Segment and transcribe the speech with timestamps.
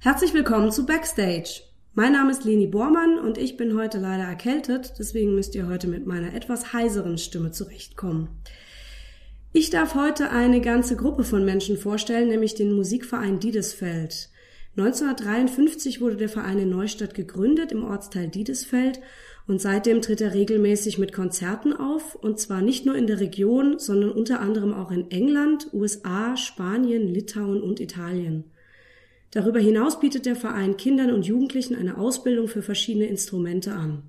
[0.00, 1.62] Herzlich willkommen zu Backstage.
[1.94, 5.88] Mein Name ist Leni Bormann und ich bin heute leider erkältet, deswegen müsst ihr heute
[5.88, 8.42] mit meiner etwas heiseren Stimme zurechtkommen.
[9.54, 14.28] Ich darf heute eine ganze Gruppe von Menschen vorstellen, nämlich den Musikverein Diedesfeld.
[14.76, 19.00] 1953 wurde der Verein in Neustadt gegründet im Ortsteil Diedesfeld
[19.46, 23.78] und seitdem tritt er regelmäßig mit Konzerten auf, und zwar nicht nur in der Region,
[23.78, 28.44] sondern unter anderem auch in England, USA, Spanien, Litauen und Italien.
[29.30, 34.04] Darüber hinaus bietet der Verein Kindern und Jugendlichen eine Ausbildung für verschiedene Instrumente an.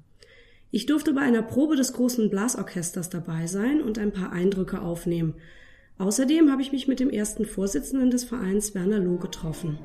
[0.70, 5.36] Ich durfte bei einer Probe des großen Blasorchesters dabei sein und ein paar Eindrücke aufnehmen.
[5.98, 9.78] Außerdem habe ich mich mit dem ersten Vorsitzenden des Vereins Werner Loh getroffen.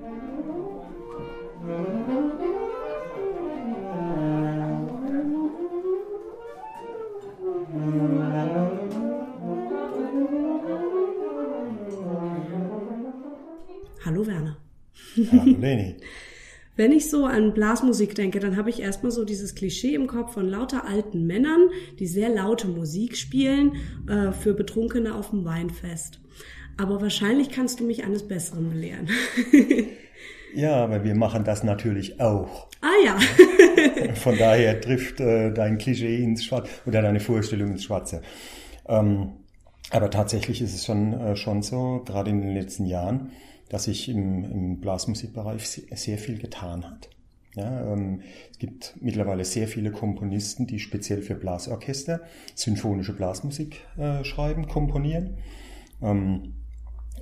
[14.05, 14.57] Hallo Werner.
[15.31, 15.97] Hallo Leni.
[16.79, 20.35] Wenn ich so an Blasmusik denke, dann habe ich erstmal so dieses Klischee im Kopf
[20.35, 23.73] von lauter alten Männern, die sehr laute Musik spielen
[24.09, 26.21] äh, für Betrunkene auf dem Weinfest.
[26.77, 29.09] Aber wahrscheinlich kannst du mich eines Besseren belehren.
[30.55, 32.69] ja, aber wir machen das natürlich auch.
[32.81, 33.19] Ah ja.
[34.15, 38.23] Von daher trifft äh, dein Klischee ins Schwarze oder deine Vorstellung ins Schwarze.
[38.87, 39.33] Ähm,
[39.91, 43.33] aber tatsächlich ist es schon, äh, schon so, gerade in den letzten Jahren,
[43.69, 47.11] dass sich im, im Blasmusikbereich sehr viel getan hat.
[47.55, 52.21] Ja, ähm, es gibt mittlerweile sehr viele Komponisten, die speziell für Blasorchester
[52.55, 55.39] symphonische Blasmusik äh, schreiben, komponieren.
[56.03, 56.55] Ähm,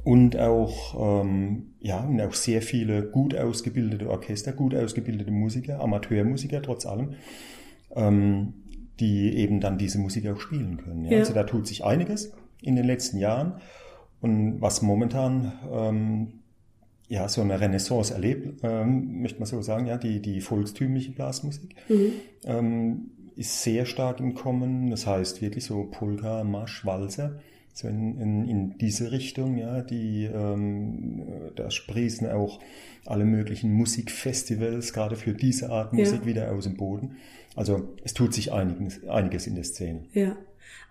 [0.05, 6.62] und auch, ähm, ja, und auch sehr viele gut ausgebildete Orchester, gut ausgebildete Musiker, Amateurmusiker
[6.62, 7.14] trotz allem,
[7.94, 8.55] ähm,
[9.00, 11.05] die eben dann diese Musik auch spielen können.
[11.06, 11.12] Ja?
[11.12, 11.19] Ja.
[11.19, 13.55] Also da tut sich einiges in den letzten Jahren.
[14.20, 16.28] Und was momentan ähm,
[17.08, 21.74] ja so eine Renaissance erlebt, ähm, möchte man so sagen, ja, die, die volkstümliche Blasmusik
[21.88, 22.12] mhm.
[22.44, 24.90] ähm, ist sehr stark im Kommen.
[24.90, 27.38] Das heißt wirklich so Polka, Marsch, Walzer,
[27.74, 31.22] so in, in, in diese Richtung, ja, die ähm,
[31.54, 32.58] da sprießen auch
[33.04, 36.27] alle möglichen Musikfestivals gerade für diese Art Musik ja.
[36.27, 37.16] wieder aus dem Boden.
[37.54, 40.04] Also es tut sich einiges, einiges in der Szene.
[40.12, 40.36] Ja.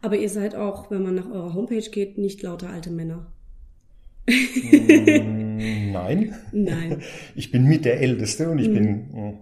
[0.01, 3.31] Aber ihr seid auch, wenn man nach eurer Homepage geht, nicht lauter alte Männer.
[4.27, 6.35] Mm, nein.
[6.51, 7.01] Nein.
[7.35, 8.73] Ich bin mit der Älteste und ich mhm.
[8.73, 9.33] bin, oh,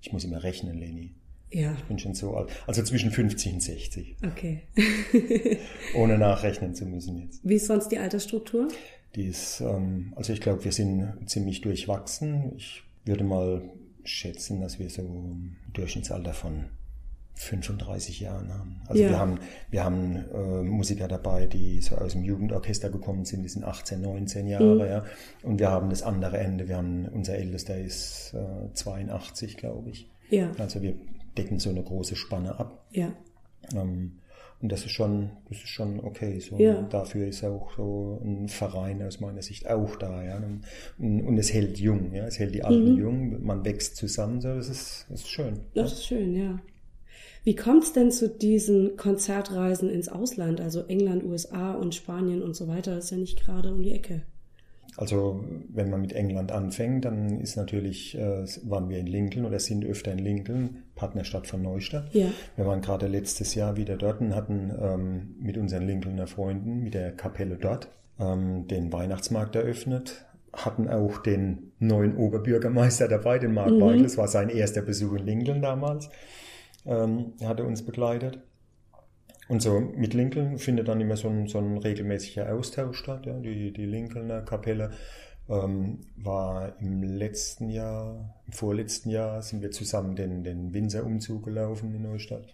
[0.00, 1.14] ich muss immer rechnen, Leni.
[1.52, 1.74] Ja.
[1.76, 2.50] Ich bin schon so alt.
[2.66, 4.16] Also zwischen 50 und 60.
[4.24, 4.62] Okay.
[5.94, 7.40] Ohne nachrechnen zu müssen jetzt.
[7.42, 8.68] Wie ist sonst die Altersstruktur?
[9.16, 12.52] Die ist, ähm, also ich glaube, wir sind ziemlich durchwachsen.
[12.56, 13.62] Ich würde mal
[14.04, 16.66] schätzen, dass wir so ein Durchschnittsalter von
[17.34, 18.82] 35 Jahren haben.
[18.86, 19.08] Also ja.
[19.10, 19.38] wir haben,
[19.70, 24.00] wir haben äh, Musiker dabei, die so aus dem Jugendorchester gekommen sind, die sind 18,
[24.00, 24.80] 19 Jahre, mhm.
[24.80, 25.04] ja.
[25.42, 30.10] Und wir haben das andere Ende, wir haben, unser Ältester ist äh, 82, glaube ich.
[30.28, 30.52] Ja.
[30.58, 30.94] Also wir
[31.36, 32.84] decken so eine große Spanne ab.
[32.90, 33.12] Ja.
[33.74, 34.20] Ähm,
[34.62, 36.38] und das ist schon, das ist schon okay.
[36.40, 36.58] So.
[36.58, 36.82] Ja.
[36.82, 40.36] Dafür ist auch so ein Verein aus meiner Sicht auch da, ja.
[40.36, 42.26] Und, und es hält jung, ja.
[42.26, 42.98] Es hält die Alten mhm.
[42.98, 44.54] jung, man wächst zusammen, so.
[44.54, 45.60] Das ist, das ist schön.
[45.74, 45.96] Das ja.
[45.96, 46.60] ist schön, ja.
[47.42, 52.54] Wie kommt es denn zu diesen Konzertreisen ins Ausland, also England, USA und Spanien und
[52.54, 52.96] so weiter?
[52.96, 54.22] Das ist ja nicht gerade um die Ecke.
[54.96, 59.58] Also wenn man mit England anfängt, dann ist natürlich, äh, waren wir in Lincoln oder
[59.58, 62.12] sind öfter in Lincoln, Partnerstadt von Neustadt.
[62.12, 62.26] Ja.
[62.56, 66.94] Wir waren gerade letztes Jahr wieder dort und hatten ähm, mit unseren Lincolner Freunden, mit
[66.94, 73.70] der Kapelle dort, ähm, den Weihnachtsmarkt eröffnet, hatten auch den neuen Oberbürgermeister dabei, den Mark
[73.70, 73.80] mhm.
[73.80, 74.02] Weigel.
[74.02, 76.10] Das war sein erster Besuch in Lincoln damals.
[76.86, 78.40] Ähm, er hatte uns begleitet.
[79.48, 83.26] Und so mit Lincoln findet dann immer so ein, so ein regelmäßiger Austausch statt.
[83.26, 83.38] Ja.
[83.40, 84.92] Die, die Lincolner Kapelle
[85.48, 91.94] ähm, war im letzten Jahr, im vorletzten Jahr sind wir zusammen den, den Winzer-Umzug gelaufen
[91.94, 92.46] in Neustadt.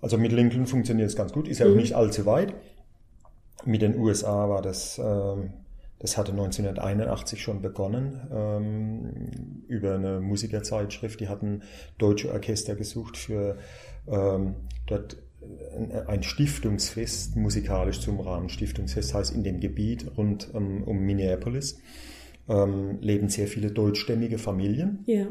[0.00, 1.78] Also mit Lincoln funktioniert es ganz gut, ist ja auch mhm.
[1.78, 2.54] nicht allzu weit.
[3.64, 5.52] Mit den USA war das, ähm,
[6.02, 11.20] das hatte 1981 schon begonnen, ähm, über eine Musikerzeitschrift.
[11.20, 11.62] Die hatten
[11.96, 13.56] deutsche Orchester gesucht für
[14.06, 14.56] ähm,
[14.86, 15.16] dort
[16.06, 18.48] ein Stiftungsfest musikalisch zum Rahmen.
[18.48, 21.78] Stiftungsfest heißt in dem Gebiet rund um, um Minneapolis
[22.48, 25.04] ähm, leben sehr viele deutschstämmige Familien.
[25.06, 25.26] Ja.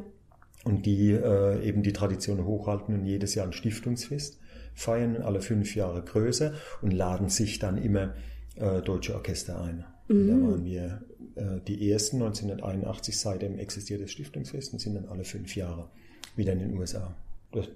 [0.64, 4.40] Und die äh, eben die Tradition hochhalten und jedes Jahr ein Stiftungsfest
[4.74, 8.14] feiern, alle fünf Jahre größer und laden sich dann immer
[8.56, 9.86] äh, deutsche Orchester ein.
[10.12, 10.28] Mhm.
[10.28, 11.02] Da waren wir
[11.36, 15.90] äh, die ersten 1981, seitdem existiert das Stiftungsfest und sind dann alle fünf Jahre
[16.36, 17.16] wieder in den USA.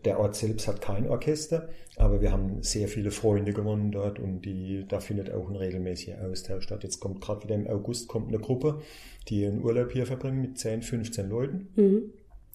[0.06, 1.68] der Ort selbst hat kein Orchester,
[1.98, 6.26] aber wir haben sehr viele Freunde gewonnen dort und die, da findet auch ein regelmäßiger
[6.26, 6.84] Austausch statt.
[6.84, 8.82] Jetzt kommt gerade wieder im August kommt eine Gruppe,
[9.28, 11.68] die einen Urlaub hier verbringen mit 10, 15 Leuten.
[11.76, 12.02] Mhm.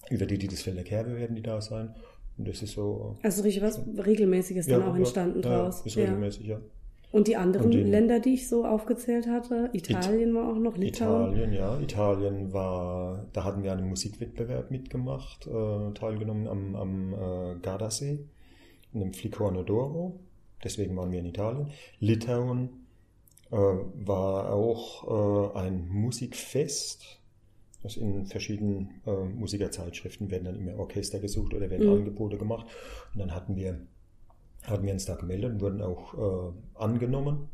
[0.09, 1.93] Über die, die das Felder Kerbe werden die da sein.
[2.37, 3.17] Und das ist so.
[3.21, 5.85] Also richtig was Regelmäßiges dann auch entstanden ja, draus.
[5.85, 6.59] Ist regelmäßig, ja.
[7.11, 10.57] Und die anderen und die, Länder, die ich so aufgezählt hatte, Italien It war auch
[10.57, 11.33] noch, Litauen?
[11.33, 11.79] Italien, ja.
[11.79, 18.19] Italien war, da hatten wir einen Musikwettbewerb mitgemacht, äh, teilgenommen am, am äh, Gardasee,
[18.93, 20.13] in dem Flicorno d'Oro.
[20.63, 21.71] Deswegen waren wir in Italien.
[21.99, 22.69] Litauen
[23.51, 27.19] äh, war auch äh, ein Musikfest.
[27.83, 31.93] Das in verschiedenen äh, Musikerzeitschriften werden dann immer Orchester gesucht oder werden mhm.
[31.93, 32.67] Angebote gemacht.
[33.13, 33.79] Und dann hatten wir
[34.63, 37.49] hatten wir uns da gemeldet und wurden auch äh, angenommen.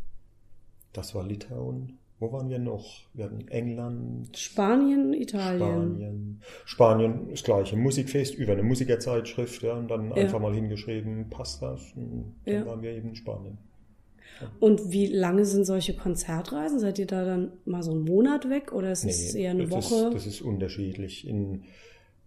[0.94, 1.98] Das war Litauen.
[2.19, 3.04] Wo waren wir noch?
[3.13, 4.36] Wir hatten England.
[4.36, 5.59] Spanien, Italien.
[5.59, 6.42] Spanien.
[6.65, 7.77] Spanien, das gleiche.
[7.77, 10.15] Musikfest über eine Musikerzeitschrift, ja, und dann ja.
[10.15, 11.81] einfach mal hingeschrieben, passt das?
[11.95, 12.65] Und dann ja.
[12.65, 13.60] waren wir eben in Spanien.
[14.42, 14.51] Ja.
[14.60, 16.80] Und wie lange sind solche Konzertreisen?
[16.80, 19.68] Seid ihr da dann mal so einen Monat weg oder ist es nee, eher eine
[19.68, 20.07] das Woche?
[20.07, 21.27] Ist, das ist unterschiedlich.
[21.27, 21.65] In,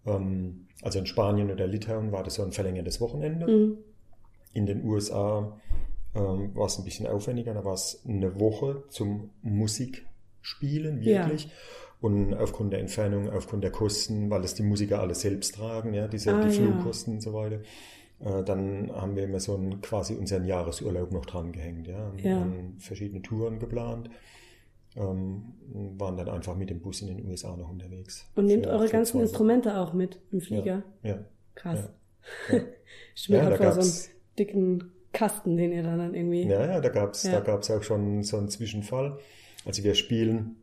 [0.06, 3.46] ähm, also in Spanien oder Litauen war das so ein verlängertes Wochenende.
[3.46, 3.78] Mhm.
[4.52, 5.60] In den USA
[6.14, 11.44] ähm, war es ein bisschen aufwendiger, da war es eine Woche zum Musikspielen, wirklich.
[11.44, 11.50] Ja.
[12.00, 16.08] Und aufgrund der Entfernung, aufgrund der Kosten, weil es die Musiker alle selbst tragen, ja,
[16.08, 17.16] diese, ah, die Flugkosten ja.
[17.16, 17.60] und so weiter,
[18.20, 22.12] äh, dann haben wir immer so einen, quasi unseren Jahresurlaub noch dran gehängt, ja.
[22.16, 22.40] ja.
[22.40, 24.10] Haben verschiedene Touren geplant.
[24.96, 25.54] Ähm,
[25.98, 28.26] waren dann einfach mit dem Bus in den USA noch unterwegs.
[28.34, 30.82] Und nehmt eure ganzen Instrumente auch mit im Flieger?
[31.04, 31.10] Ja.
[31.10, 31.24] ja
[31.54, 31.90] Krass.
[32.50, 32.56] Ja.
[32.56, 32.64] Ja.
[33.50, 36.48] ja, vor so einen dicken Kasten, den ihr dann irgendwie.
[36.48, 37.32] Ja, ja, da gab's, ja.
[37.32, 39.18] da gab's auch schon so einen Zwischenfall.
[39.64, 40.56] Also wir spielen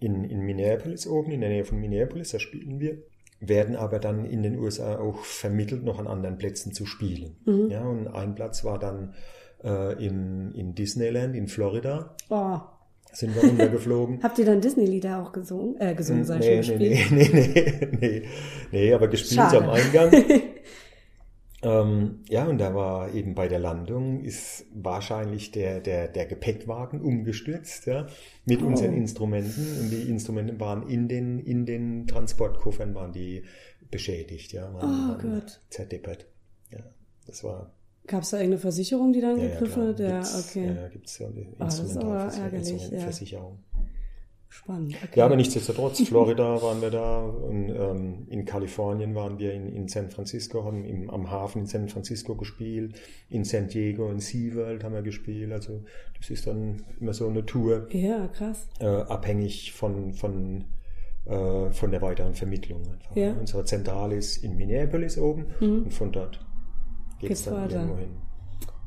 [0.00, 2.98] in, in Minneapolis oben, in der Nähe von Minneapolis, da spielen wir,
[3.40, 7.36] werden aber dann in den USA auch vermittelt, noch an anderen Plätzen zu spielen.
[7.44, 7.70] Mhm.
[7.70, 9.14] Ja, und ein Platz war dann
[9.62, 12.14] äh, in, in Disneyland in Florida.
[12.30, 12.58] Oh.
[13.12, 14.20] Sind wir runtergeflogen.
[14.22, 15.80] Habt ihr dann Disney-Lieder auch gesungen?
[15.80, 18.22] Äh, gesungen, sag nee, nee, nee, nee, nee, nee,
[18.70, 19.64] nee, aber gespielt Schade.
[19.64, 20.12] am Eingang.
[21.60, 27.00] Ähm, ja, und da war eben bei der Landung ist wahrscheinlich der, der, der Gepäckwagen
[27.00, 28.06] umgestürzt, ja,
[28.44, 28.66] mit oh.
[28.66, 29.66] unseren Instrumenten.
[29.80, 33.42] Und die Instrumente waren in den, in den Transportkoffern waren die
[33.90, 36.26] beschädigt, ja, waren, oh, waren zerdeppert.
[36.70, 36.84] Ja,
[37.26, 37.72] das war.
[38.06, 39.98] Gab es da irgendeine Versicherung, die dann ja, gegriffen hat?
[40.00, 40.74] Ja, okay.
[40.74, 43.52] Ja, gibt es ja eine Instrumentalversicherung.
[43.52, 43.67] Ja.
[44.50, 44.96] Spannend.
[45.04, 45.18] Okay.
[45.18, 49.88] Ja, aber nichtsdestotrotz, Florida waren wir da und ähm, in Kalifornien waren wir in, in
[49.88, 52.98] San Francisco, haben im, am Hafen in San Francisco gespielt,
[53.28, 55.52] in San Diego, in SeaWorld haben wir gespielt.
[55.52, 55.84] Also
[56.18, 57.88] das ist dann immer so eine Tour.
[57.90, 58.68] Ja, krass.
[58.80, 60.64] Äh, abhängig von, von,
[61.26, 62.80] äh, von der weiteren Vermittlung.
[62.90, 63.16] Einfach.
[63.16, 63.32] Ja.
[63.32, 65.82] Unsere Zentrale ist in Minneapolis oben mhm.
[65.84, 66.44] und von dort
[67.20, 68.27] geht es dann irgendwo hin.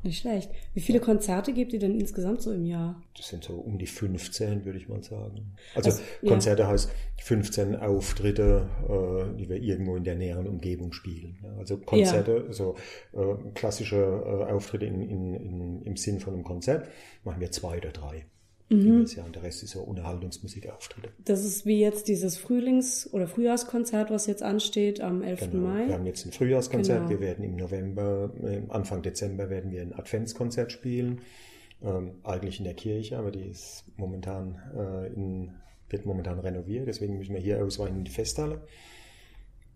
[0.04, 0.50] Nicht schlecht.
[0.74, 3.02] Wie viele Konzerte gebt ihr denn insgesamt so im Jahr?
[3.16, 5.56] Das sind so um die 15, würde ich mal sagen.
[5.76, 6.70] Also, also Konzerte ja.
[6.70, 11.38] heißt 15 Auftritte, äh, die wir irgendwo in der näheren Umgebung spielen.
[11.60, 12.54] Also Konzerte, ja.
[12.54, 12.76] so
[13.14, 16.88] äh, klassische äh, Auftritte in, in, in, im Sinn von einem Konzert,
[17.24, 18.26] machen wir zwei oder drei
[18.72, 19.06] mhm.
[19.06, 19.26] Jahr.
[19.26, 21.10] Und der Rest ist so Unterhaltungsmusikauftritte.
[21.24, 25.52] Das ist wie jetzt dieses Frühlings- oder Frühjahrskonzert, was jetzt ansteht am 11.
[25.52, 25.68] Genau.
[25.68, 25.88] Mai.
[25.88, 27.08] Wir haben jetzt ein Frühjahrskonzert.
[27.08, 27.10] Genau.
[27.10, 31.22] Wir werden im November, äh, Anfang Dezember werden wir ein Adventskonzert spielen.
[31.84, 35.52] Ähm, eigentlich in der Kirche, aber die ist momentan äh, in,
[35.90, 36.88] wird momentan renoviert.
[36.88, 38.62] Deswegen müssen wir hier ausweichen in die Festhalle.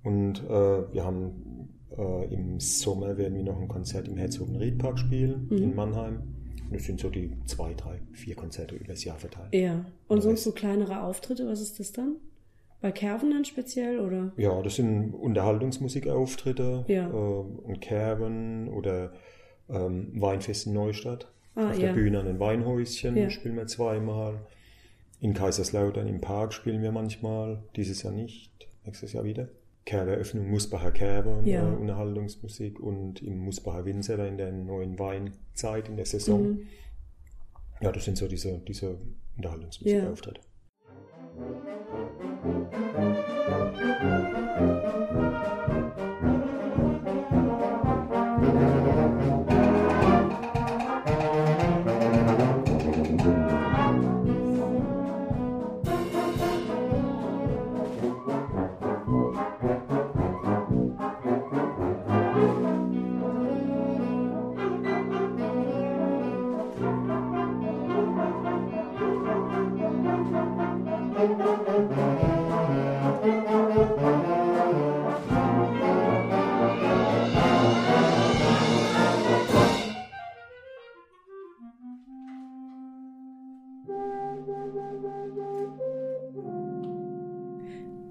[0.03, 5.47] Und äh, wir haben äh, im Sommer werden wir noch ein Konzert im Herzogenried-Park spielen
[5.49, 5.57] mhm.
[5.57, 6.23] in Mannheim.
[6.71, 9.53] Das sind so die zwei, drei, vier Konzerte übers Jahr verteilt.
[9.53, 9.85] Ja.
[10.07, 12.15] Und sonst so kleinere Auftritte, was ist das dann?
[12.81, 14.31] Bei Kerven dann speziell, oder?
[14.37, 16.85] Ja, das sind Unterhaltungsmusikauftritte.
[16.87, 17.09] Ja.
[17.09, 19.13] Äh, in Kerven oder
[19.69, 21.27] ähm, Weinfest in Neustadt.
[21.55, 21.87] Ah, Auf ja.
[21.87, 23.29] der Bühne an den Weinhäuschen ja.
[23.29, 24.39] spielen wir zweimal.
[25.21, 27.63] In Kaiserslautern im Park spielen wir manchmal.
[27.75, 29.47] Dieses Jahr nicht, nächstes Jahr wieder.
[29.85, 31.61] Kerberöffnung Musbacher Kerber ja.
[31.61, 36.43] äh, Unterhaltungsmusik und im Musbacher Winzer in der neuen Weinzeit, in der Saison.
[36.43, 36.67] Mhm.
[37.81, 38.97] Ja, das sind so diese, diese
[39.37, 40.41] Unterhaltungsmusikauftritte.
[42.95, 44.44] Música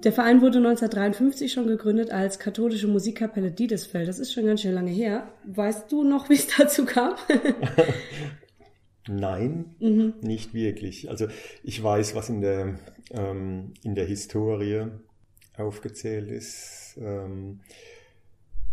[0.05, 4.07] Der Verein wurde 1953 schon gegründet als katholische Musikkapelle Diedesfeld.
[4.07, 5.33] Das ist schon ganz schön lange her.
[5.47, 7.15] Weißt du noch, wie es dazu kam?
[9.07, 10.13] Nein, mhm.
[10.21, 11.09] nicht wirklich.
[11.09, 11.27] Also
[11.63, 12.77] ich weiß, was in der,
[13.11, 14.85] ähm, in der Historie
[15.57, 16.97] aufgezählt ist.
[17.01, 17.61] Ähm,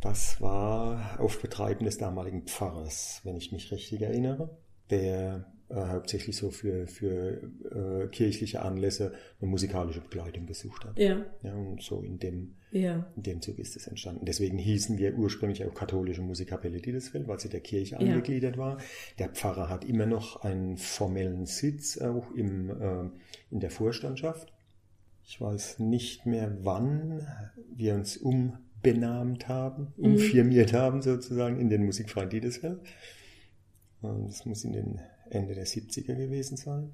[0.03, 4.51] das war auf Betreiben des damaligen Pfarrers, wenn ich mich richtig erinnere,
[4.91, 10.99] der äh, hauptsächlich so für, für äh, kirchliche Anlässe eine musikalische Begleitung gesucht hat.
[10.99, 11.25] Ja.
[11.43, 13.11] ja und so in dem, ja.
[13.17, 14.26] in dem Zug ist es entstanden.
[14.26, 18.00] Deswegen hießen wir ursprünglich auch katholische Musikkapelle Diedesfeld, weil sie der Kirche ja.
[18.00, 18.79] angegliedert war.
[19.19, 23.09] Der Pfarrer hat immer noch einen formellen Sitz auch im, äh,
[23.50, 24.52] in der Vorstandschaft.
[25.25, 27.26] Ich weiß nicht mehr, wann
[27.75, 30.05] wir uns umbenannt haben, mhm.
[30.05, 32.81] umfirmiert haben sozusagen in den Musikverein Diedesfeld.
[34.02, 35.00] Das muss in den
[35.33, 36.93] Ende der 70er gewesen sein.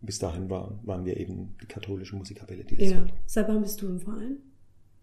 [0.00, 3.06] Bis dahin war, waren wir eben die katholische Musikkapelle dieses Ja.
[3.26, 4.36] Seit wann bist du im Verein?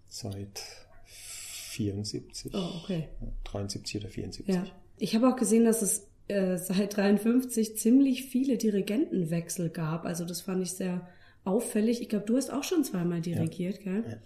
[0.08, 0.62] Seit
[1.06, 2.54] 74.
[2.54, 3.08] Oh, okay.
[3.46, 4.56] 73 oder 74.
[4.56, 4.66] Ja.
[4.98, 10.06] Ich habe auch gesehen, dass es äh, seit 53 ziemlich viele Dirigentenwechsel gab.
[10.06, 11.08] Also das fand ich sehr
[11.44, 12.02] auffällig.
[12.02, 13.84] Ich glaube, du hast auch schon zweimal dirigiert, ja.
[13.84, 14.04] gell?
[14.08, 14.18] Ja.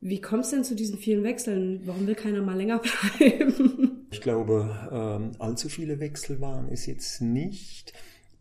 [0.00, 1.82] Wie kommst du denn zu diesen vielen Wechseln?
[1.86, 2.80] Warum will keiner mal länger
[3.18, 3.97] bleiben?
[4.10, 7.92] Ich glaube, ähm, allzu viele Wechsel waren es jetzt nicht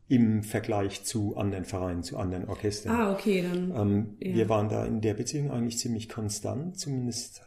[0.08, 2.94] im Vergleich zu anderen Vereinen, zu anderen Orchestern.
[2.94, 3.74] Ah, okay, dann.
[3.76, 4.36] Ähm, ja.
[4.36, 7.42] Wir waren da in der Beziehung eigentlich ziemlich konstant, zumindest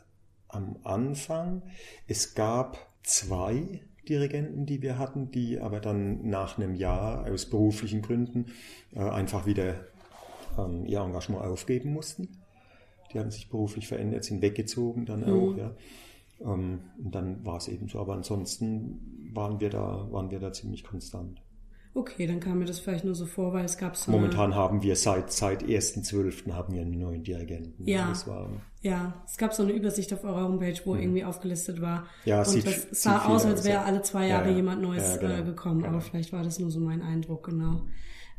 [0.49, 1.63] am Anfang.
[2.07, 8.03] Es gab zwei Dirigenten, die wir hatten, die aber dann nach einem Jahr aus beruflichen
[8.03, 8.47] Gründen
[8.95, 9.87] äh, einfach wieder
[10.59, 12.29] ähm, ihr Engagement aufgeben mussten.
[13.13, 15.33] Die haben sich beruflich verändert, sind weggezogen dann mhm.
[15.33, 15.77] auch, ja.
[16.41, 17.99] Ähm, und dann war es eben so.
[18.01, 21.41] Aber ansonsten waren wir da, waren wir da ziemlich konstant.
[21.93, 24.13] Okay, dann kam mir das vielleicht nur so vor, weil es gab so.
[24.13, 26.53] Momentan haben wir seit, seit 1.12.
[26.53, 27.85] haben wir einen neuen Dirigenten.
[27.85, 28.09] Ja.
[28.09, 28.49] Das war,
[28.81, 31.01] ja, es gab so eine Übersicht auf eurer Homepage, wo mhm.
[31.01, 32.07] irgendwie aufgelistet war.
[32.25, 34.57] Ja, und sieht, das sah aus, als wäre alle zwei Jahre ja, ja.
[34.57, 35.83] jemand Neues ja, genau, äh, gekommen.
[35.83, 35.89] Genau.
[35.89, 37.83] Aber vielleicht war das nur so mein Eindruck, genau.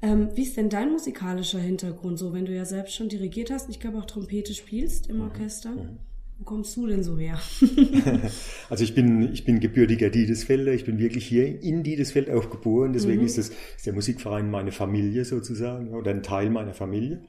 [0.02, 3.70] Ähm, wie ist denn dein musikalischer Hintergrund so, wenn du ja selbst schon dirigiert hast?
[3.70, 5.24] Ich glaube auch Trompete spielst im mhm.
[5.24, 5.72] Orchester.
[5.72, 6.00] Mhm.
[6.42, 7.40] Wo kommst du denn so her?
[8.70, 10.74] also ich bin, ich bin gebürtiger Diedesfelder.
[10.74, 12.94] Ich bin wirklich hier in Diedesfeld auch geboren.
[12.94, 13.28] Deswegen mhm.
[13.28, 17.22] ist, das, ist der Musikverein meine Familie sozusagen oder ein Teil meiner Familie.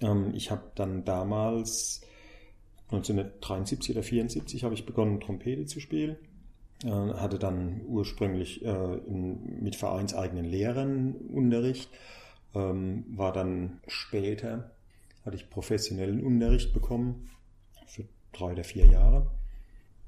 [0.00, 2.00] Ähm, ich habe dann damals
[2.92, 6.16] 1973 oder 74 habe ich begonnen Trompete zu spielen.
[6.84, 11.90] Äh, hatte dann ursprünglich äh, in, mit vereinseigenen Lehrern Unterricht.
[12.54, 14.70] Ähm, war dann später
[15.26, 17.28] hatte ich professionellen Unterricht bekommen
[18.32, 19.30] drei oder vier Jahre.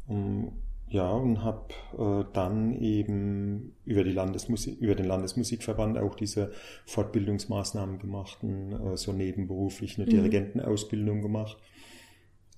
[0.07, 0.53] Um,
[0.91, 6.51] ja, und habe äh, dann eben über, die Landesmusik, über den Landesmusikverband auch diese
[6.87, 10.11] Fortbildungsmaßnahmen gemacht und äh, so nebenberuflich eine mhm.
[10.11, 11.59] Dirigentenausbildung gemacht,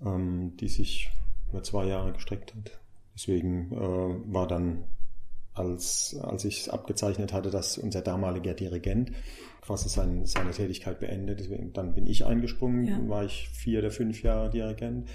[0.02, 1.11] ähm, die sich
[1.50, 2.81] über zwei Jahre gestreckt hat.
[3.14, 4.85] Deswegen äh, war dann,
[5.52, 9.12] als, als ich es abgezeichnet hatte, dass unser damaliger Dirigent
[9.62, 13.09] quasi sein, seine Tätigkeit beendet, deswegen dann bin ich eingesprungen, ja.
[13.09, 15.09] war ich vier oder fünf Jahre Dirigent.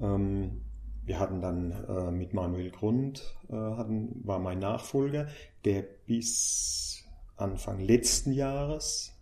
[0.00, 0.62] Ähm,
[1.04, 5.26] wir hatten dann äh, mit Manuel Grund, äh, hatten, war mein Nachfolger,
[5.64, 7.04] der bis
[7.36, 9.12] Anfang letzten Jahres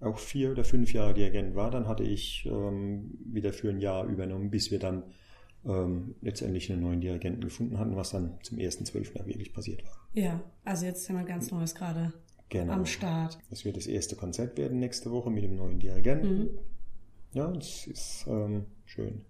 [0.00, 1.70] auch vier oder fünf Jahre Dirigent war.
[1.70, 5.04] Dann hatte ich ähm, wieder für ein Jahr übernommen, bis wir dann
[5.64, 9.26] ähm, letztendlich einen neuen Dirigenten gefunden hatten, was dann zum 1.12.
[9.26, 9.92] wirklich passiert war.
[10.14, 12.12] Ja, also jetzt haben wir ganz Neues gerade
[12.60, 12.72] genau.
[12.72, 13.38] am Start.
[13.50, 16.38] Das wird das erste Konzert werden nächste Woche mit dem neuen Dirigenten.
[16.38, 16.58] Mhm.
[17.32, 19.24] Ja, es ist ähm, schön.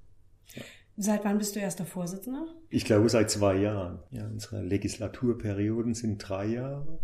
[0.97, 2.47] Seit wann bist du erster Vorsitzender?
[2.69, 4.01] Ich glaube seit zwei Jahren.
[4.11, 6.99] Ja, unsere Legislaturperioden sind drei Jahre.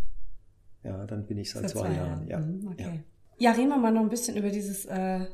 [0.83, 2.29] Ja, dann bin ich seit, seit zwei, zwei, Jahren.
[2.29, 2.29] Jahren.
[2.29, 2.41] Ja.
[2.41, 3.03] Mhm, okay.
[3.39, 3.51] Ja.
[3.51, 5.27] ja, reden wir mal noch ein bisschen über dieses, äh,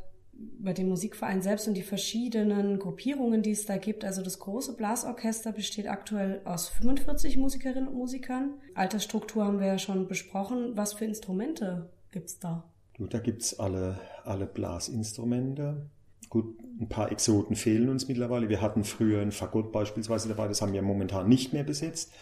[0.58, 4.04] über den Musikverein selbst und die verschiedenen Gruppierungen, die es da gibt.
[4.04, 8.54] Also das große Blasorchester besteht aktuell aus 45 Musikerinnen und Musikern.
[8.74, 10.76] Altersstruktur haben wir ja schon besprochen.
[10.76, 12.64] Was für Instrumente gibt's da?
[12.96, 15.90] Du, da gibt's alle, alle Blasinstrumente.
[16.30, 18.48] Gut, ein paar Exoten fehlen uns mittlerweile.
[18.48, 22.12] Wir hatten früher ein Fagott beispielsweise dabei, das haben wir momentan nicht mehr besetzt.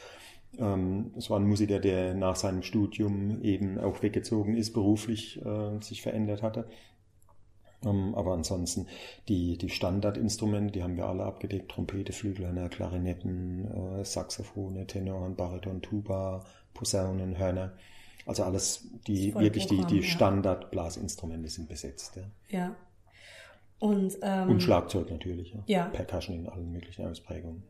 [0.58, 5.80] Ähm, das war ein Musiker, der nach seinem Studium eben auch weggezogen ist, beruflich äh,
[5.80, 6.66] sich verändert hatte.
[7.84, 8.86] Ähm, aber ansonsten
[9.28, 11.70] die, die Standardinstrumente, die haben wir alle abgedeckt.
[11.70, 17.72] Trompete, Flügelhörner, Klarinetten, äh, Saxophone, Tenoren, Bariton, Tuba, Posaunen, Hörner.
[18.24, 22.16] Also alles, die wirklich die, die Standardblasinstrumente sind besetzt.
[22.48, 22.58] Ja.
[22.58, 22.76] ja.
[23.80, 25.52] Und, ähm, Und Schlagzeug natürlich.
[25.52, 25.62] Ja.
[25.66, 25.84] ja.
[25.86, 27.64] Percussion in allen möglichen Ausprägungen.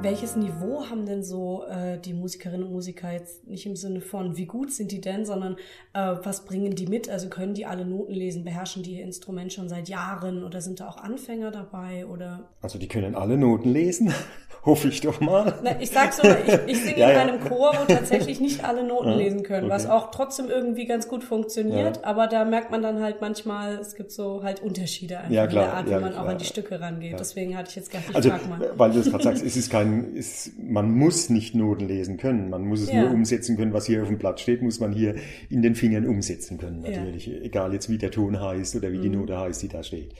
[0.00, 4.36] Welches Niveau haben denn so äh, die Musikerinnen und Musiker jetzt nicht im Sinne von,
[4.36, 5.56] wie gut sind die denn, sondern
[5.92, 7.08] äh, was bringen die mit?
[7.08, 10.78] Also können die alle Noten lesen, beherrschen die ihr Instrument schon seit Jahren oder sind
[10.78, 12.06] da auch Anfänger dabei?
[12.06, 12.48] Oder?
[12.62, 14.14] Also die können alle Noten lesen,
[14.68, 15.54] hoffe ich doch mal.
[15.62, 18.84] Na, ich sag's so, ich, ich singe ja, in einem Chor, wo tatsächlich nicht alle
[18.84, 19.74] Noten ja, lesen können, okay.
[19.74, 23.94] was auch trotzdem irgendwie ganz gut funktioniert, aber da merkt man dann halt manchmal, es
[23.94, 26.80] gibt so halt Unterschiede einfach klar, in der Art, wie man auch an die Stücke
[26.80, 27.18] rangeht.
[27.18, 28.70] Deswegen hatte ich jetzt gar nicht also, mal.
[28.76, 32.50] Weil du es gerade sagst, es ist kein, ist, man muss nicht Noten lesen können,
[32.50, 35.14] man muss es nur umsetzen können, was hier auf dem Blatt steht, muss man hier
[35.48, 37.28] in den Fingern umsetzen können, natürlich.
[37.42, 39.20] Egal jetzt wie der Ton heißt oder wie die mhm.
[39.20, 40.14] Note heißt, die da steht.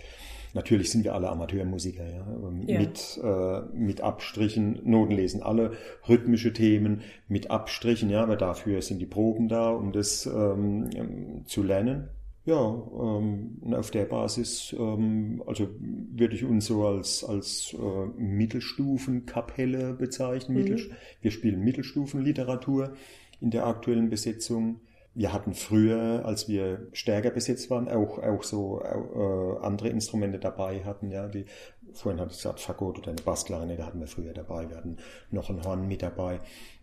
[0.55, 2.27] Natürlich sind wir alle Amateurmusiker, ja,
[2.67, 2.79] ja.
[2.79, 5.73] mit äh, mit Abstrichen, Noten lesen alle
[6.09, 11.43] rhythmische Themen mit Abstrichen, ja, aber dafür sind die Proben da, um das ähm, ähm
[11.47, 12.09] zu lernen.
[12.49, 18.07] Ja, ähm, und auf der Basis, ähm, also würde ich uns so als, als äh,
[18.19, 20.65] Mittelstufenkapelle bezeichnen.
[20.65, 20.91] Mhm.
[21.21, 22.95] wir spielen Mittelstufenliteratur
[23.43, 24.81] in der aktuellen Besetzung
[25.15, 30.85] wir hatten früher, als wir stärker besetzt waren, auch, auch so äh, andere Instrumente dabei
[30.85, 31.47] hatten, ja, die,
[31.93, 34.97] vorhin hatte ich gesagt, Fagott oder eine Bassklarinette hatten wir früher dabei, wir hatten
[35.31, 36.41] noch ein Horn mit dabei.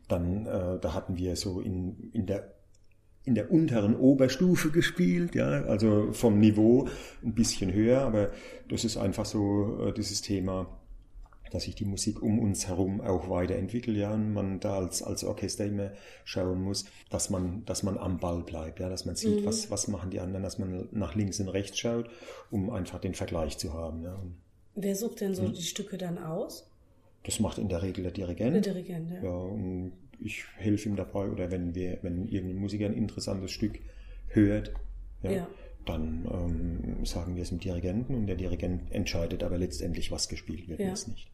[0.08, 2.56] Dann, äh, da hatten wir so in, in der
[3.26, 6.88] in der unteren Oberstufe gespielt, ja, also vom Niveau
[7.23, 8.30] ein bisschen höher, aber
[8.69, 10.67] das ist einfach so äh, dieses Thema
[11.51, 15.23] dass sich die Musik um uns herum auch weiterentwickelt, ja, und man da als, als
[15.23, 15.91] Orchester immer
[16.23, 19.45] schauen muss, dass man, dass man am Ball bleibt, ja, dass man sieht, mhm.
[19.45, 22.10] was, was machen die anderen, dass man nach links und rechts schaut,
[22.51, 24.03] um einfach den Vergleich zu haben.
[24.03, 24.19] Ja.
[24.75, 25.53] Wer sucht denn so mhm.
[25.53, 26.69] die Stücke dann aus?
[27.23, 28.53] Das macht in der Regel der Dirigent.
[28.53, 29.23] Der Dirigent, ja.
[29.23, 33.79] ja und ich helfe ihm dabei, oder wenn wir, wenn irgendein Musiker ein interessantes Stück
[34.27, 34.73] hört,
[35.23, 35.47] ja, ja.
[35.86, 40.67] dann ähm, sagen wir es dem Dirigenten und der Dirigent entscheidet aber letztendlich, was gespielt
[40.67, 40.91] wird, ja.
[40.91, 41.29] was nicht.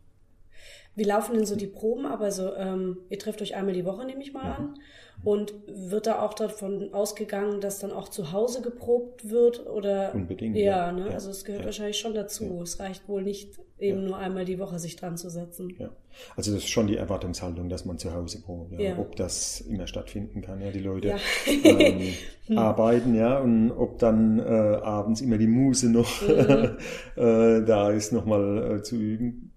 [0.96, 2.06] Wie laufen denn so die Proben?
[2.06, 4.56] Aber so, ähm, ihr trefft euch einmal die Woche, nehme ich mal ja.
[4.56, 4.80] an.
[5.24, 9.68] Und wird da auch davon ausgegangen, dass dann auch zu Hause geprobt wird?
[9.68, 10.14] Oder?
[10.16, 10.58] Unbedingt.
[10.58, 10.92] Ja, ja.
[10.92, 11.08] Ne?
[11.08, 11.14] Ja.
[11.14, 12.60] also es gehört wahrscheinlich schon dazu.
[12.64, 15.76] Es reicht wohl nicht, eben nur einmal die Woche sich dran zu setzen.
[15.78, 15.90] Ja.
[16.36, 18.74] Also das ist schon die Erwartungshaltung, dass man zu Hause probt.
[18.80, 18.98] Ja.
[18.98, 21.16] Ob das immer stattfinden kann, ja, die Leute
[21.64, 22.14] ähm,
[22.48, 22.58] hm.
[22.58, 26.78] arbeiten, ja, und ob dann äh, abends immer die Muse noch mhm.
[27.16, 29.51] äh, da ist, nochmal äh, zu üben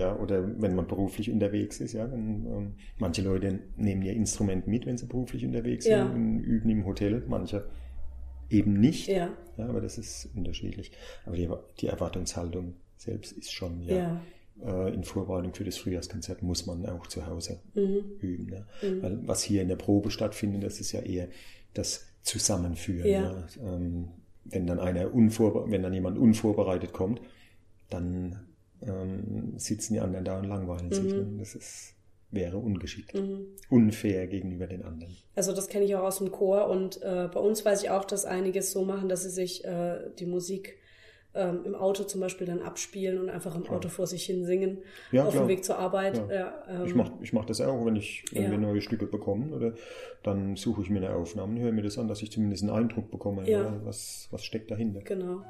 [0.00, 4.66] ja, oder wenn man beruflich unterwegs ist, ja, dann, ähm, manche Leute nehmen ihr Instrument
[4.66, 6.06] mit, wenn sie beruflich unterwegs ja.
[6.06, 7.66] sind und üben im Hotel, manche
[8.48, 9.08] eben nicht.
[9.08, 9.28] Ja.
[9.58, 10.92] ja aber das ist unterschiedlich.
[11.26, 14.86] Aber die, die Erwartungshaltung selbst ist schon, ja, ja.
[14.86, 18.02] Äh, in Vorbereitung für das Frühjahrskonzert muss man auch zu Hause mhm.
[18.20, 18.48] üben.
[18.50, 18.88] Ja.
[18.88, 19.02] Mhm.
[19.02, 21.28] Weil was hier in der Probe stattfindet, das ist ja eher
[21.74, 23.06] das Zusammenführen.
[23.06, 23.22] Ja.
[23.22, 23.46] ja.
[23.62, 24.08] Ähm,
[24.46, 27.20] wenn dann einer wenn dann jemand unvorbereitet kommt,
[27.90, 28.46] dann
[28.82, 30.92] ähm, sitzen die anderen da und langweilen mhm.
[30.92, 31.12] sich.
[31.12, 31.26] Ne?
[31.38, 31.94] Das ist,
[32.30, 33.14] wäre ungeschickt.
[33.14, 33.46] Mhm.
[33.68, 35.16] Unfair gegenüber den anderen.
[35.34, 38.04] Also das kenne ich auch aus dem Chor und äh, bei uns weiß ich auch,
[38.04, 40.78] dass einiges so machen, dass sie sich äh, die Musik
[41.34, 43.76] ähm, im Auto zum Beispiel dann abspielen und einfach im klar.
[43.76, 44.78] Auto vor sich hin singen,
[45.12, 45.44] ja, auf klar.
[45.44, 46.16] dem Weg zur Arbeit.
[46.28, 46.34] Ja.
[46.34, 49.52] Ja, ähm, ich mache ich mach das auch, wenn ich wenn wir neue Stücke bekommen,
[49.52, 49.74] oder
[50.22, 52.72] dann suche ich mir eine Aufnahme und höre mir das an, dass ich zumindest einen
[52.72, 53.42] Eindruck bekomme,
[53.84, 55.00] was, was steckt dahinter.
[55.02, 55.42] Genau.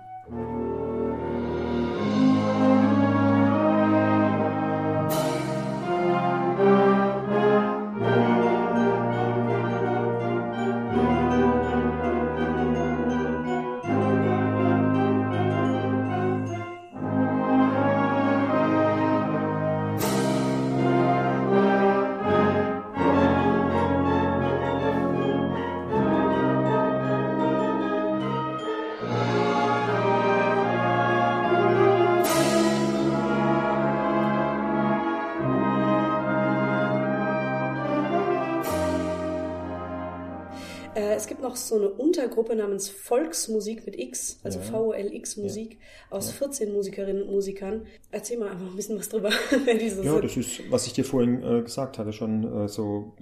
[41.50, 44.64] Noch so eine Untergruppe namens Volksmusik mit X, also ja.
[44.64, 46.16] VOLX Musik, ja.
[46.16, 46.32] aus ja.
[46.34, 47.86] 14 Musikerinnen und Musikern.
[48.10, 49.30] Erzähl mal einfach ein bisschen was drüber,
[49.80, 50.24] diese Ja, sind.
[50.24, 53.14] das ist, was ich dir vorhin äh, gesagt hatte, schon äh, so,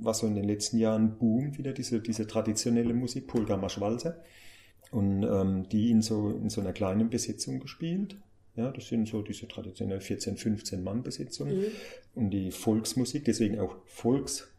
[0.00, 4.22] was so in den letzten Jahren boomt, wieder diese, diese traditionelle Musik, Polka Maschwalzer.
[4.90, 8.16] Und ähm, die in so, in so einer kleinen Besetzung gespielt.
[8.56, 11.58] Ja, das sind so diese traditionell 14, 15 Mann Besetzungen.
[11.58, 11.66] Mhm.
[12.14, 13.76] Und die Volksmusik, deswegen auch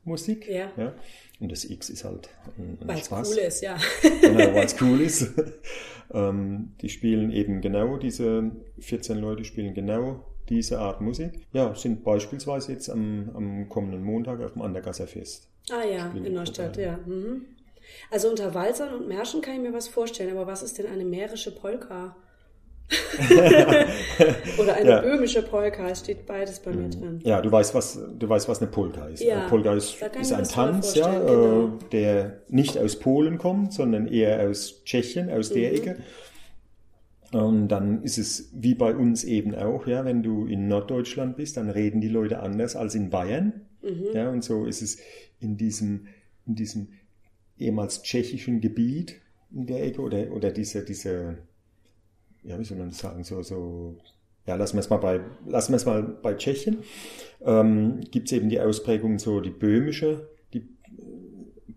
[0.10, 0.48] Volksmusik.
[0.50, 0.72] Ja.
[0.78, 0.93] ja.
[1.39, 3.32] Und das X ist halt ein, ein Weil's Spaß.
[3.32, 3.78] cool ist, ja.
[4.22, 5.32] genau, weil es cool ist.
[6.13, 11.45] ähm, die spielen eben genau, diese 14 Leute spielen genau diese Art Musik.
[11.54, 15.48] Ja, sind beispielsweise jetzt am, am kommenden Montag auf dem Andergasser Fest.
[15.72, 17.00] Ah ja, in Neustadt, ja.
[17.06, 17.45] Mhm.
[18.12, 21.06] Also unter Walzern und Märschen kann ich mir was vorstellen, aber was ist denn eine
[21.06, 22.15] mährische Polka?
[24.58, 25.02] Oder eine ja.
[25.02, 26.91] böhmische Polka, es steht beides bei mir mhm.
[26.91, 27.19] drin.
[27.23, 29.21] Ja, du weißt, was, du weißt, was eine Polka ist.
[29.21, 31.80] Ja, Polka ist, ist ein Tanz, ja, äh, genau.
[31.91, 35.78] der nicht aus Polen kommt, sondern eher aus Tschechien, aus der mhm.
[35.78, 35.97] Ecke.
[37.32, 41.58] Und dann ist es wie bei uns eben auch, ja, wenn du in Norddeutschland bist,
[41.58, 43.62] dann reden die Leute anders als in Bayern.
[43.84, 44.06] Mhm.
[44.13, 44.97] Ja, und so ist es
[45.39, 46.08] in diesem,
[46.47, 46.88] in diesem
[47.60, 49.15] ehemals tschechischen Gebiet
[49.54, 51.38] in der Ecke oder, oder diese, diese,
[52.43, 53.97] ja, wie soll man das sagen, so, so,
[54.45, 56.80] ja, lassen wir es mal bei, lassen wir es mal bei Tschechien,
[57.45, 60.67] ähm, gibt es eben die Ausprägung so die böhmische, die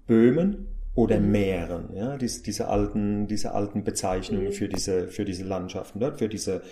[0.06, 1.30] Böhmen oder mhm.
[1.30, 4.52] Mähren, ja, diese, diese alten, diese alten Bezeichnungen mhm.
[4.52, 6.62] für diese, für diese Landschaften dort, für diese,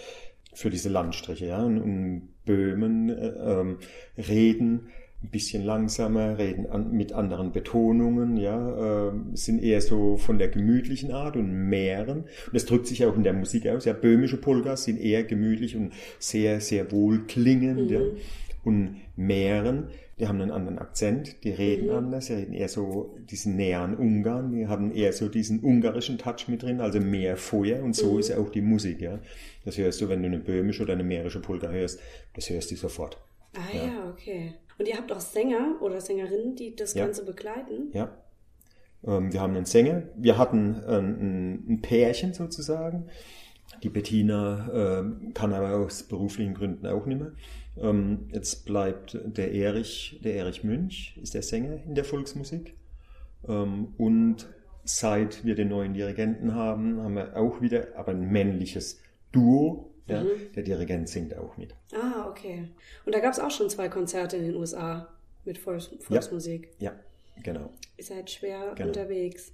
[0.53, 3.79] für diese Landstriche, ja, und, und Böhmen äh, ähm,
[4.17, 4.89] reden
[5.23, 10.49] ein bisschen langsamer, reden an, mit anderen Betonungen, ja, äh, sind eher so von der
[10.49, 12.21] gemütlichen Art und mehren.
[12.21, 13.85] Und das drückt sich auch in der Musik aus.
[13.85, 17.95] Ja, böhmische Polkas sind eher gemütlich und sehr, sehr wohlklingend, mhm.
[17.95, 18.01] ja.
[18.63, 21.95] Und Mähren, die haben einen anderen Akzent, die reden mhm.
[21.95, 26.49] anders, die reden eher so diesen näheren Ungarn, die haben eher so diesen ungarischen Touch
[26.49, 28.21] mit drin, also mehr Feuer und so mhm.
[28.21, 29.19] ist auch die Musik, ja.
[29.67, 32.01] Das hörst du, wenn du eine böhmische oder eine mährische Polka hörst,
[32.35, 33.19] das hörst du sofort.
[33.55, 34.55] Ah ja, ja okay.
[34.79, 37.05] Und ihr habt auch Sänger oder Sängerinnen, die das ja.
[37.05, 37.91] Ganze begleiten?
[37.93, 38.17] Ja.
[39.05, 40.05] Ähm, wir haben einen Sänger.
[40.17, 43.09] Wir hatten ein, ein Pärchen sozusagen.
[43.83, 47.33] Die Bettina äh, kann aber aus beruflichen Gründen auch nicht mehr.
[47.79, 52.75] Ähm, jetzt bleibt der Erich, der Erich Münch, ist der Sänger in der Volksmusik.
[53.49, 54.49] Ähm, und
[54.85, 59.01] seit wir den neuen Dirigenten haben, haben wir auch wieder aber ein männliches
[59.33, 60.53] Duo ja, mhm.
[60.55, 61.75] Der Dirigent singt auch mit.
[61.93, 62.69] Ah, okay.
[63.05, 65.09] Und da gab es auch schon zwei Konzerte in den USA
[65.45, 66.71] mit Volks Volksmusik.
[66.79, 67.71] Ja, ja genau.
[67.97, 68.89] Ihr seid schwer genau.
[68.89, 69.53] unterwegs.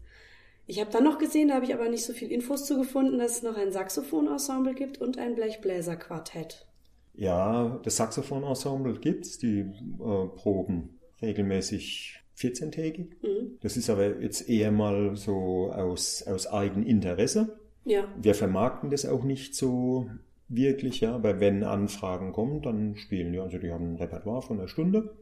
[0.66, 3.18] Ich habe dann noch gesehen, da habe ich aber nicht so viel Infos zu gefunden,
[3.18, 6.66] dass es noch ein Saxophon-Ensemble gibt und ein Blechbläser-Quartett.
[7.14, 9.38] Ja, das Saxophon-Ensemble gibt es.
[9.38, 13.12] Die äh, proben regelmäßig 14-tägig.
[13.22, 13.58] Mhm.
[13.60, 17.58] Das ist aber jetzt eher mal so aus, aus Eigeninteresse.
[17.84, 18.12] Ja.
[18.20, 20.10] Wir vermarkten das auch nicht so
[20.48, 24.58] wirklich, ja, aber wenn Anfragen kommen, dann spielen die, also die haben ein Repertoire von
[24.58, 25.14] einer Stunde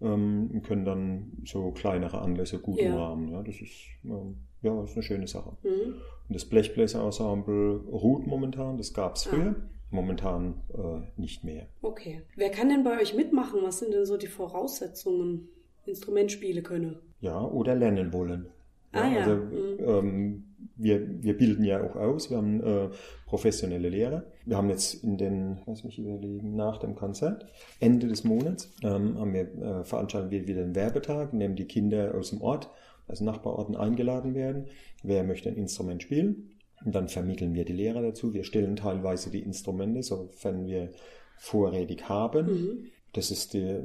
[0.00, 2.92] ähm, und können dann so kleinere Anlässe gut ja.
[2.92, 3.28] umrahmen.
[3.28, 3.72] Ja, das ist,
[4.04, 5.56] ähm, ja, ist eine schöne Sache.
[5.62, 5.94] Mhm.
[6.28, 9.30] Und das Blechbläser-Ensemble ruht momentan, das gab es ah.
[9.30, 9.54] früher.
[9.58, 9.68] Ah.
[9.90, 11.68] Momentan äh, nicht mehr.
[11.80, 12.22] Okay.
[12.34, 13.60] Wer kann denn bei euch mitmachen?
[13.62, 15.48] Was sind denn so die Voraussetzungen?
[15.86, 16.96] Instrument spielen können?
[17.20, 18.46] Ja, oder lernen wollen.
[18.92, 19.20] Ah, ja.
[19.20, 19.78] Also, mhm.
[19.80, 20.44] ähm,
[20.76, 22.88] wir, wir bilden ja auch aus, wir haben äh,
[23.26, 24.24] professionelle Lehrer.
[24.44, 27.46] Wir haben jetzt in den, lass mich überlegen, nach dem Konzert,
[27.80, 31.66] Ende des Monats, ähm, haben wir, äh, veranstalten wir wieder einen Werbetag, in dem die
[31.66, 32.70] Kinder aus dem Ort,
[33.08, 34.66] also Nachbarorten eingeladen werden.
[35.02, 36.50] Wer möchte ein Instrument spielen?
[36.84, 38.34] Und dann vermitteln wir die Lehrer dazu.
[38.34, 40.90] Wir stellen teilweise die Instrumente, sofern wir
[41.38, 42.46] vorrätig haben.
[42.46, 42.86] Mhm.
[43.12, 43.84] Das ist der,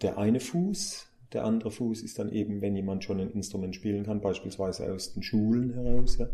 [0.00, 4.04] der eine Fuß der andere Fuß ist dann eben, wenn jemand schon ein Instrument spielen
[4.04, 6.28] kann, beispielsweise aus den Schulen heraus, ja,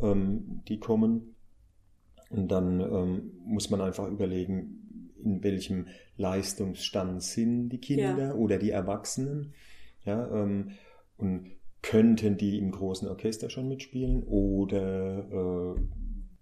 [0.00, 1.34] ähm, die kommen.
[2.30, 8.34] Und dann ähm, muss man einfach überlegen, in welchem Leistungsstand sind die Kinder ja.
[8.34, 9.54] oder die Erwachsenen.
[10.04, 10.70] Ja, ähm,
[11.16, 11.50] und
[11.82, 15.80] könnten die im großen Orchester schon mitspielen oder äh,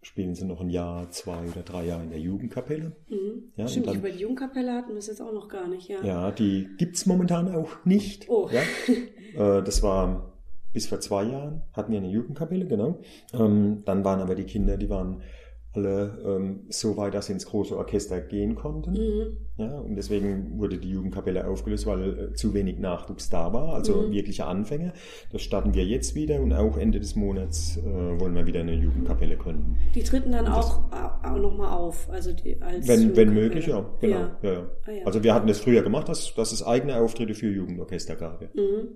[0.06, 2.92] spielen sie noch ein Jahr, zwei oder drei Jahre in der Jugendkapelle.
[3.08, 3.52] Mhm.
[3.56, 6.00] Ja, Stimmt, dann, über die Jugendkapelle hatten wir es jetzt auch noch gar nicht, ja.
[6.04, 8.28] Ja, die gibt es momentan auch nicht.
[8.28, 8.48] Oh.
[8.52, 8.60] Ja?
[9.58, 10.32] äh, das war
[10.72, 13.00] bis vor zwei Jahren, hatten wir eine Jugendkapelle, genau.
[13.34, 15.22] Ähm, dann waren aber die Kinder, die waren
[15.76, 18.92] alle ähm, so weit, dass sie ins große Orchester gehen konnten.
[18.92, 19.36] Mhm.
[19.58, 24.02] Ja, und deswegen wurde die Jugendkapelle aufgelöst, weil äh, zu wenig Nachwuchs da war, also
[24.02, 24.12] mhm.
[24.12, 24.92] wirkliche Anfänger.
[25.32, 28.74] Das starten wir jetzt wieder und auch Ende des Monats äh, wollen wir wieder eine
[28.74, 29.76] Jugendkapelle gründen.
[29.94, 30.80] Die treten dann auch,
[31.22, 34.16] auch nochmal auf, also die als Wenn, wenn möglich, ja, genau.
[34.16, 34.38] Ja.
[34.42, 34.66] Ja, ja.
[34.86, 34.90] Ah.
[35.06, 38.42] Also wir hatten es früher gemacht, dass, dass es eigene Auftritte für Jugendorchester gab.
[38.54, 38.88] Mhm.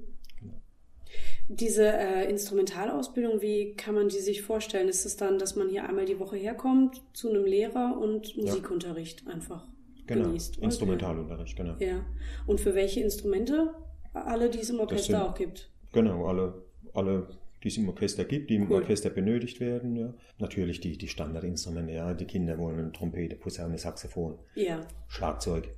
[1.49, 4.89] Diese äh, Instrumentalausbildung, wie kann man die sich vorstellen?
[4.89, 9.25] Ist es dann, dass man hier einmal die Woche herkommt zu einem Lehrer und Musikunterricht
[9.27, 9.33] ja.
[9.35, 9.67] einfach
[10.07, 10.27] genau.
[10.27, 10.59] genießt?
[10.59, 10.65] Okay.
[10.65, 11.75] Instrumentalunterricht, genau.
[11.79, 12.05] Ja.
[12.47, 13.75] Und für welche Instrumente?
[14.13, 15.71] Alle, die es im Orchester sind, auch gibt?
[15.93, 16.63] Genau, alle,
[16.95, 17.29] alle
[17.63, 18.77] die es im Orchester gibt, die im cool.
[18.77, 19.97] Orchester benötigt werden.
[19.97, 20.15] Ja.
[20.39, 22.15] Natürlich die, die Standardinstrumente, ja.
[22.15, 24.81] Die Kinder wollen Trompete, Posaune, Saxophon, ja.
[25.09, 25.69] Schlagzeug.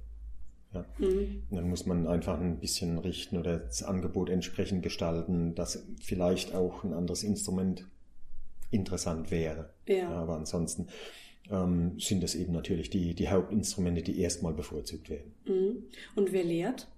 [0.74, 0.84] Ja.
[0.98, 1.42] Mhm.
[1.50, 6.84] Dann muss man einfach ein bisschen richten oder das Angebot entsprechend gestalten, dass vielleicht auch
[6.84, 7.86] ein anderes Instrument
[8.70, 9.70] interessant wäre.
[9.86, 10.08] Ja.
[10.08, 10.86] aber ansonsten
[11.50, 15.34] ähm, sind das eben natürlich die, die Hauptinstrumente, die erstmal bevorzugt werden.
[15.44, 15.84] Mhm.
[16.14, 16.88] Und wer lehrt?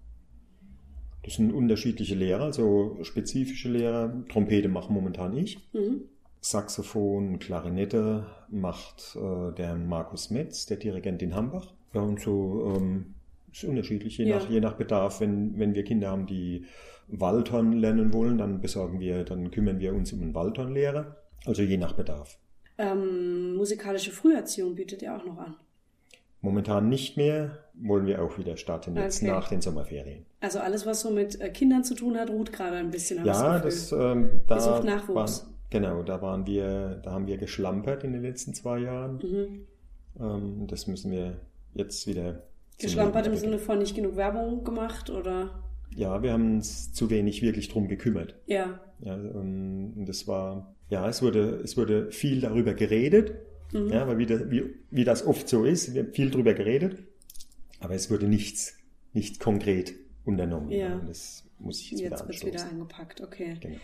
[1.24, 4.24] Das sind unterschiedliche Lehrer, also spezifische Lehrer.
[4.28, 5.58] Trompete machen momentan ich.
[5.72, 6.02] Mhm.
[6.40, 11.72] Saxophon, Klarinette macht äh, der Markus Metz, der Dirigent in Hambach.
[11.94, 13.14] Ja, und so ähm,
[13.54, 14.38] ist unterschiedlich, je, ja.
[14.38, 15.20] nach, je nach Bedarf.
[15.20, 16.64] Wenn, wenn wir Kinder haben, die
[17.08, 21.16] Waldhorn lernen wollen, dann besorgen wir, dann kümmern wir uns um einen Waldhornlehrer.
[21.46, 22.38] Also je nach Bedarf.
[22.78, 25.54] Ähm, musikalische Früherziehung bietet ihr auch noch an?
[26.40, 29.30] Momentan nicht mehr, wollen wir auch wieder starten jetzt okay.
[29.30, 30.26] nach den Sommerferien.
[30.40, 33.24] Also alles, was so mit äh, Kindern zu tun hat, ruht gerade ein bisschen.
[33.24, 35.44] Ja, das, ähm, da sucht Nachwuchs.
[35.44, 39.16] War, genau, da waren wir, da haben wir geschlampert in den letzten zwei Jahren.
[39.22, 39.66] Mhm.
[40.20, 41.36] Ähm, das müssen wir
[41.74, 42.42] jetzt wieder.
[42.78, 45.62] Geschlampert im Sinne von nicht genug Werbung gemacht oder?
[45.94, 48.34] Ja, wir haben uns zu wenig wirklich drum gekümmert.
[48.46, 48.80] Ja.
[49.00, 53.34] ja ähm, und das war, ja, es wurde, es wurde viel darüber geredet
[53.74, 53.88] Mhm.
[53.88, 57.02] Ja, weil wie, das, wie, wie das oft so ist, wir haben viel drüber geredet,
[57.80, 58.76] aber es wurde nichts,
[59.12, 60.70] nicht konkret unternommen.
[60.70, 61.00] Ja.
[61.06, 63.56] Das muss ich jetzt, jetzt wieder wird wieder eingepackt, okay.
[63.60, 63.76] Genau.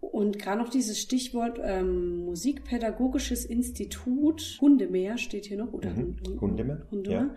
[0.00, 5.90] Und gerade noch dieses Stichwort ähm, Musikpädagogisches Institut Hundemeer steht hier noch, oder?
[5.90, 6.16] Mhm.
[6.40, 6.86] Hundemeer.
[6.90, 7.20] Hundemeer.
[7.20, 7.36] Ja.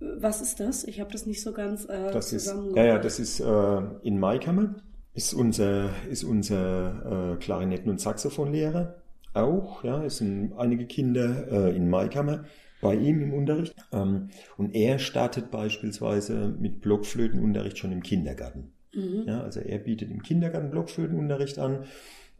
[0.00, 0.84] Was ist das?
[0.84, 4.18] Ich habe das nicht so ganz äh, das ist, Ja, ja, das ist äh, in
[4.18, 4.76] Maikammer,
[5.14, 8.96] ist unser, ist unser äh, Klarinetten- und Saxophonlehrer
[9.32, 9.84] auch.
[9.84, 12.44] Ja, es sind einige Kinder äh, in Maikammer
[12.80, 13.74] bei ihm im Unterricht.
[13.92, 18.72] Ähm, und er startet beispielsweise mit Blockflötenunterricht schon im Kindergarten.
[18.94, 19.24] Mhm.
[19.26, 21.84] Ja, also er bietet im Kindergarten Blockflötenunterricht an.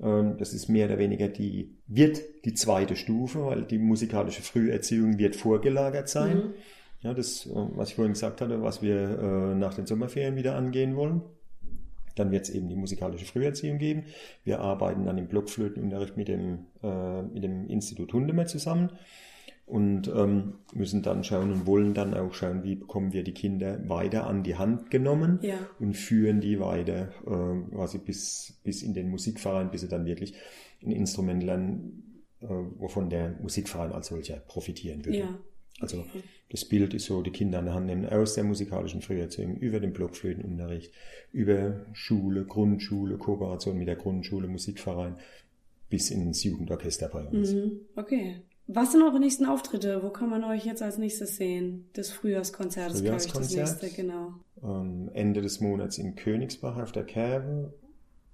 [0.01, 5.19] Ähm, das ist mehr oder weniger die, wird die zweite Stufe, weil die musikalische Früherziehung
[5.19, 6.37] wird vorgelagert sein.
[6.37, 6.55] Mhm.
[7.03, 10.57] Ja, das, äh, was ich vorhin gesagt hatte, was wir äh, nach den Sommerferien wieder
[10.57, 11.23] angehen wollen.
[12.15, 14.05] Dann wird es eben die musikalische Früherziehung geben.
[14.43, 18.91] Wir arbeiten dann im Blockflötenunterricht mit dem, äh, mit dem Institut Hundemer zusammen
[19.67, 23.87] und ähm, müssen dann schauen und wollen dann auch schauen, wie bekommen wir die Kinder
[23.89, 25.59] weiter an die Hand genommen ja.
[25.81, 30.35] und führen die weiter äh, quasi bis, bis in den Musikverein, bis sie dann wirklich
[30.83, 35.19] ein Instrument lernen, äh, wovon der Musikverein als solcher profitieren würde.
[35.19, 35.39] Ja.
[35.81, 36.07] Also
[36.49, 39.79] das Bild ist so, die Kinder an der Hand nehmen aus der musikalischen Früherziehung, über
[39.79, 40.93] den Blockflötenunterricht,
[41.33, 45.17] über Schule, Grundschule, Kooperation mit der Grundschule, Musikverein,
[45.91, 47.53] bis ins Jugendorchester bei uns.
[47.53, 47.81] Mhm.
[47.95, 48.37] Okay.
[48.69, 50.03] Was sind eure nächsten Auftritte?
[50.03, 51.89] Wo kann man euch jetzt als nächstes sehen?
[51.93, 54.35] Das Frühjahrskonzert ist, glaube ich, das nächste, genau.
[54.61, 57.73] Ähm, Ende des Monats in Königsbach auf der Kerbe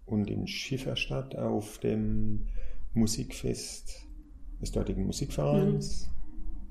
[0.07, 2.47] und in Schifferstadt auf dem
[2.95, 4.07] Musikfest
[4.63, 6.07] des dortigen Musikvereins.
[6.07, 6.22] Mhm.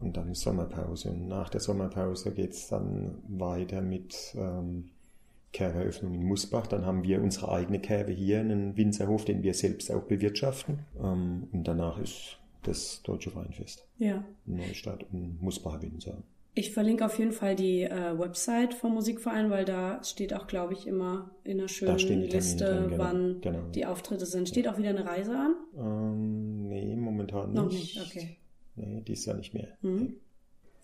[0.02, 1.12] Und dann ist Sommerpause.
[1.12, 4.90] Und nach der Sommerpause geht es dann weiter mit ähm,
[5.54, 6.68] Kerberöffnung in Musbach.
[6.68, 10.80] Dann haben wir unsere eigene Kerbe hier, einen Winzerhof, den wir selbst auch bewirtschaften.
[11.02, 13.86] Ähm, und danach ist das Deutsche Weinfest.
[13.98, 14.24] Ja.
[14.46, 16.18] Neustadt und Musbacher Winzer.
[16.54, 20.74] Ich verlinke auf jeden Fall die äh, Website vom Musikverein, weil da steht auch, glaube
[20.74, 23.60] ich, immer in einer schönen Liste, drin, genau, wann genau.
[23.74, 24.50] die Auftritte sind.
[24.50, 25.56] Steht auch wieder eine Reise an?
[25.78, 27.56] Ähm, nee, momentan nicht.
[27.56, 28.38] Noch nicht, okay.
[28.76, 29.68] Nee, dies Jahr nicht mehr.
[29.82, 30.16] Mhm.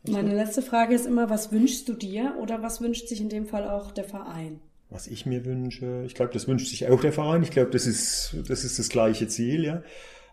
[0.08, 3.45] Meine letzte Frage ist immer, was wünschst du dir oder was wünscht sich in dem
[3.45, 4.60] Fall auch der Verein?
[4.89, 7.43] Was ich mir wünsche, ich glaube, das wünscht sich auch der Verein.
[7.43, 9.84] Ich glaube, das ist, das ist das gleiche Ziel, ja.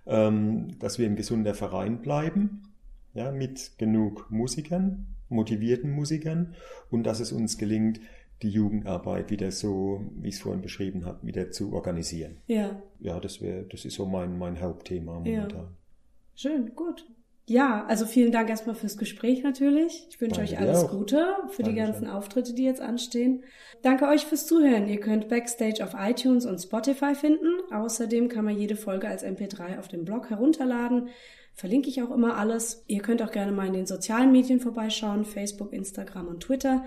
[0.06, 2.62] Ähm, dass wir ein gesunder Verein bleiben,
[3.14, 6.54] ja, mit genug Musikern, motivierten Musikern
[6.90, 8.00] und dass es uns gelingt,
[8.42, 12.36] die Jugendarbeit wieder so, wie ich es vorhin beschrieben habe, wieder zu organisieren.
[12.46, 12.82] Ja.
[13.00, 15.50] Ja, das wäre, das ist so mein, mein Hauptthema momentan.
[15.50, 15.68] Ja.
[16.34, 17.06] Schön, gut.
[17.46, 20.06] Ja, also vielen Dank erstmal fürs Gespräch natürlich.
[20.08, 22.08] Ich wünsche Danke euch alles Gute für Danke die ganzen.
[22.08, 23.44] Auftritte, die jetzt anstehen.
[23.82, 24.88] Danke euch fürs Zuhören.
[24.88, 27.50] Ihr könnt Backstage auf iTunes und Spotify finden.
[27.70, 31.10] Außerdem kann man jede Folge als MP3 auf dem Blog herunterladen.
[31.52, 32.82] Verlinke ich auch immer alles.
[32.86, 36.86] Ihr könnt auch gerne mal in den sozialen Medien vorbeischauen, Facebook, Instagram und Twitter.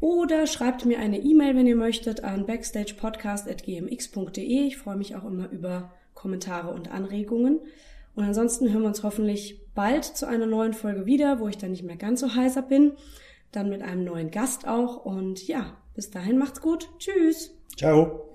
[0.00, 4.66] Oder schreibt mir eine E-Mail, wenn ihr möchtet, an backstagepodcast.gmx.de.
[4.66, 7.60] Ich freue mich auch immer über Kommentare und Anregungen.
[8.14, 11.70] Und ansonsten hören wir uns hoffentlich bald zu einer neuen Folge wieder, wo ich dann
[11.70, 12.92] nicht mehr ganz so heißer bin.
[13.52, 15.04] Dann mit einem neuen Gast auch.
[15.04, 16.88] Und ja, bis dahin macht's gut.
[16.98, 17.54] Tschüss.
[17.76, 18.28] Ciao.